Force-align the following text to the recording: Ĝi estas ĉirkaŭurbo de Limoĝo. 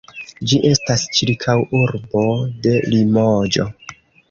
Ĝi 0.51 0.57
estas 0.69 1.03
ĉirkaŭurbo 1.17 2.25
de 2.65 2.75
Limoĝo. 2.95 3.71